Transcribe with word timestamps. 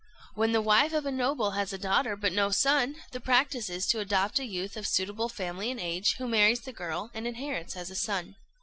When 0.33 0.51
the 0.51 0.63
wife 0.63 0.93
of 0.93 1.05
a 1.05 1.11
noble 1.11 1.51
has 1.51 1.71
a 1.71 1.77
daughter 1.77 2.15
but 2.15 2.33
no 2.33 2.49
son, 2.49 2.95
the 3.11 3.19
practice 3.19 3.69
is 3.69 3.85
to 3.89 3.99
adopt 3.99 4.39
a 4.39 4.45
youth 4.47 4.75
of 4.75 4.87
suitable 4.87 5.29
family 5.29 5.69
and 5.69 5.79
age, 5.79 6.15
who 6.17 6.27
marries 6.27 6.61
the 6.61 6.73
girl 6.73 7.11
and 7.13 7.27
inherits 7.27 7.77
as 7.77 7.91
a 7.91 7.95
son. 7.95 8.35